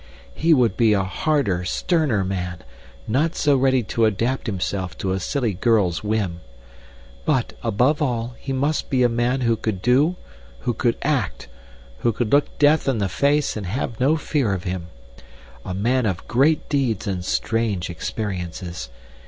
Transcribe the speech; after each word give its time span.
"He 0.33 0.51
would 0.51 0.75
be 0.75 0.93
a 0.93 1.03
harder, 1.03 1.63
sterner 1.63 2.23
man, 2.23 2.63
not 3.07 3.35
so 3.35 3.55
ready 3.55 3.83
to 3.83 4.05
adapt 4.05 4.47
himself 4.47 4.97
to 4.97 5.11
a 5.11 5.19
silly 5.19 5.53
girl's 5.53 6.03
whim. 6.03 6.39
But, 7.23 7.53
above 7.61 8.01
all, 8.01 8.33
he 8.39 8.51
must 8.51 8.89
be 8.89 9.03
a 9.03 9.07
man 9.09 9.41
who 9.41 9.55
could 9.55 9.79
do, 9.79 10.15
who 10.61 10.73
could 10.73 10.97
act, 11.03 11.47
who 11.99 12.11
could 12.11 12.31
look 12.31 12.57
Death 12.57 12.87
in 12.87 12.97
the 12.97 13.09
face 13.09 13.55
and 13.55 13.67
have 13.67 13.99
no 13.99 14.17
fear 14.17 14.55
of 14.55 14.63
him, 14.63 14.87
a 15.63 15.75
man 15.75 16.07
of 16.07 16.27
great 16.27 16.67
deeds 16.67 17.05
and 17.05 17.23
strange 17.23 17.87
experiences. 17.87 18.89